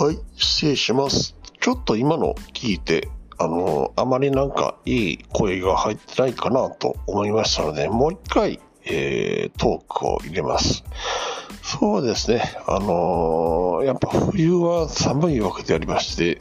[0.00, 1.34] はい、失礼します。
[1.60, 10.84] ちょっと今の聞いて、あの、あまりなんかいい声が入ってないかなと思いましたので、もう一回、えー、トークを入れます。
[11.64, 16.40] そうですね、あのやっぱ冬は寒いわけでありまして、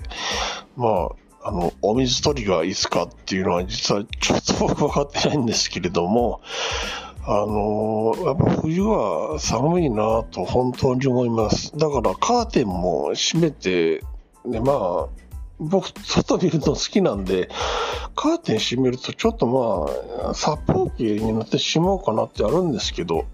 [0.75, 1.09] ま
[1.41, 6.41] あ、あの、お水取りがいつかっていうのは実はちょっと分かってないんですけれども、
[7.29, 11.77] あのやっぱ冬は寒いなと本当に思います。
[11.77, 14.01] だからカーテンも閉めて、
[14.45, 15.07] ね、まあ、
[15.59, 17.49] 僕、外見るの好きなんで、
[18.15, 23.25] カーテン閉めるとちょっとまあ、殺風景になってしまうかなってあるんですけど、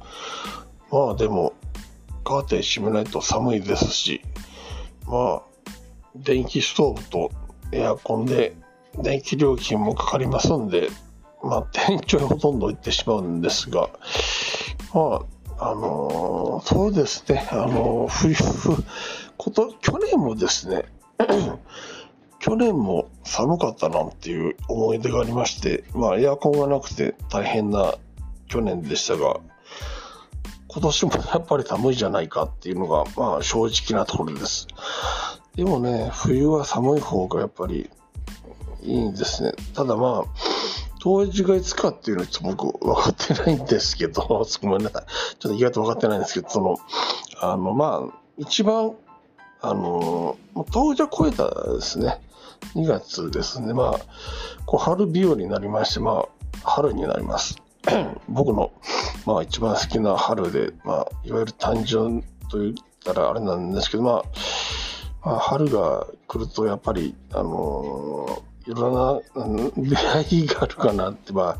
[0.91, 1.53] まあでも、
[2.23, 4.21] カーテン閉めないと寒いですし、
[5.05, 5.43] まあ、
[6.15, 7.31] 電気ストーブと
[7.71, 8.55] エアコンで
[9.03, 10.89] 電気料金もかかりますんで、
[11.43, 13.89] まあ、 店長にほとんど行ってしまうんですが、
[14.93, 15.21] ま
[15.59, 18.35] あ、あのーそうですね、あのー冬、
[19.37, 20.85] こと、去年もですね、
[22.40, 27.96] 去年も寒かったなっていう思い出がありまして、まあ、エアコンがなくて大変な
[28.48, 29.40] 去年でしたが、
[30.68, 34.68] 今年もやっぱり寒いじゃないかっていうのが、まあ、正直なところです。
[35.55, 37.90] でもね、冬は寒い方がやっぱり
[38.81, 39.53] いいんですね。
[39.73, 40.52] ただまあ、
[41.04, 45.04] 当時がいつかっていうのはちょっと僕分かってないんですけど、 ごめんなさい。
[45.37, 46.77] ちょっと意外と分かってないんですけど、その、
[47.41, 48.93] あの、まあ、一番、
[49.59, 50.37] あの、
[50.71, 52.21] 当時は超えたですね。
[52.76, 53.74] 2月ですね。
[53.74, 53.99] まあ、
[54.65, 56.27] こう春日和になりまして、まあ、
[56.63, 57.62] 春になります。
[58.29, 58.71] 僕の、
[59.26, 64.24] まあ、一番好きな春で、まあ、いわゆる誕生と言ったらあれなんですけど、まあ、
[65.25, 71.57] まあ、春が来るとやっぱり、あのいいろんな出会いがあるかなって、ま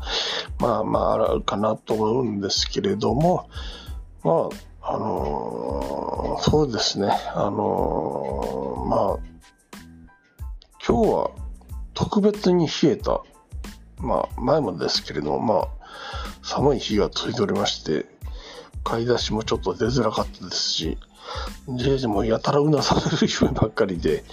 [0.58, 3.48] まあまああるかなと思うんですけれども、
[4.22, 4.48] ま
[4.80, 9.34] あ、あのそうですね、あのまあ、
[10.86, 11.30] 今日は
[11.92, 13.22] 特別に冷えた、
[13.98, 15.68] まあ、前もですけれども、まあ、
[16.42, 18.06] 寒い日が続いておりまして、
[18.82, 20.98] 買い出しもちょっと出づらかったですし、
[21.68, 24.24] ジェイジもやたらうなされる日ばっかりで、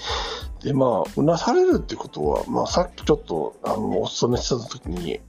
[0.64, 5.20] で、まあ、うなされるってことは、まあ、さっきちょっと、あの、お勤めしてた時に、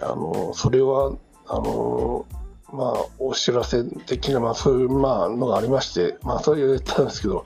[0.00, 2.26] あの、それは、あの、
[2.70, 7.44] まあ、お知らせ的な、まあ、そういう、まあ、のがありまして、まあ、そう言ったんですけど、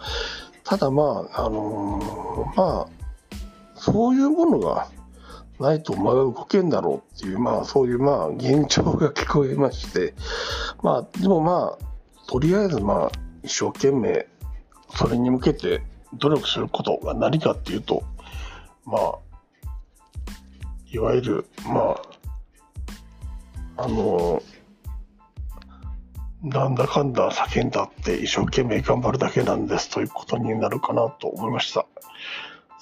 [0.64, 3.38] ただ、まあ、あの、まあ、
[3.76, 4.88] そういうものが
[5.60, 10.14] ないとお前は動けんだろうっていう、まあ、そういう、まあ、現状が聞こえまして、
[10.82, 13.12] まあ、でもまあ、とりあえず、まあ、
[13.44, 14.26] 一生懸命、
[14.94, 15.82] それに向けて
[16.14, 18.02] 努力することが何かっていうと、
[18.84, 19.14] まあ、
[20.92, 21.96] いわゆる、ま
[23.76, 24.42] あ、あの、
[26.42, 31.86] なんだかんだ叫んだって一生懸命頑張るだけなんですということになるかなと思いました。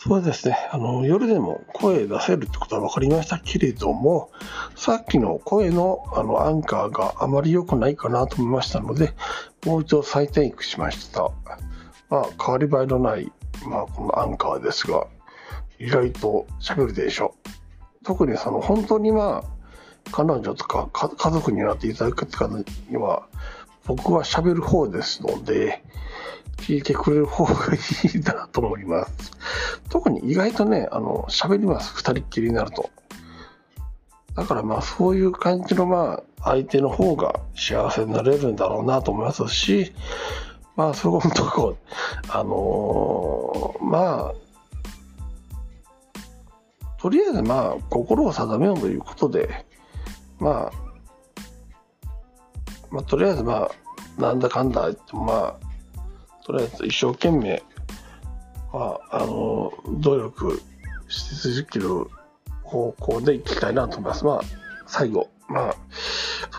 [0.03, 0.57] そうですね。
[0.73, 4.31] あの、夜でも声出せるってことは分かりましたけれども、
[4.75, 9.13] さっきの声のあのアンカーがあまり良くないかなと思いましたので、
[9.67, 11.31] もう一度再テイクしました。
[12.11, 13.33] まあ、変わり映えのない、
[13.67, 15.07] まあ、このアンカーですが、
[15.79, 18.05] 意外と喋るでしょう。
[18.05, 22.49] 特にその、本当にまあ、彼女とかか家族になっていただく方
[22.89, 23.27] には、
[23.87, 25.83] 僕は喋る方ですので、
[26.59, 27.79] 聞いてくれる方がい
[28.15, 29.33] いなと思います。
[29.89, 31.95] 特に意外とね、あの、喋ります。
[31.95, 32.91] 二人っきりになると。
[34.35, 39.93] だからまあ、そういう感じのまあ、相手の方が幸せになれるんだろうなと思いますし、
[40.81, 41.77] まあ、そこのとこ、
[42.31, 44.35] あのーまあ、
[46.99, 49.67] とりあえずまあ、心を定めようということで、
[50.39, 50.73] まあ、
[52.91, 53.71] まあ、とりあえずまあ、
[54.19, 57.63] なんだかんだ言ってまあ、とりあえず一生懸命、
[58.73, 60.63] まあ、あの、努力
[61.09, 62.07] し続ける
[62.63, 64.25] 方向でいきたいなと思います。
[64.25, 64.41] まあ、
[64.87, 65.77] 最後、まあ、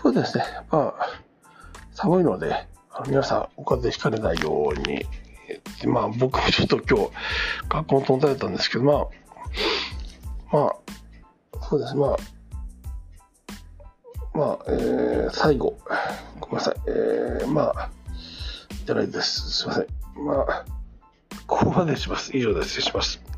[0.00, 1.06] そうですね、まあ、
[1.92, 2.70] 寒いので、
[3.06, 5.06] 皆さんお風邪ひかれないように、
[5.80, 7.10] でまあ、僕もちょっと今日、
[7.68, 9.06] 学校の飛んだれたんですけど、まあ、
[10.52, 10.74] ま
[11.60, 12.16] あ、そうです、まあ、
[14.34, 15.78] まあ、えー最後、
[16.40, 17.90] ごめんなさい、えーまあ、
[18.84, 19.50] じゃないです。
[19.50, 19.86] すいません。
[20.24, 20.64] まあ、
[21.46, 22.36] ここまでします。
[22.36, 22.80] 以上です。
[22.80, 23.31] 失礼します。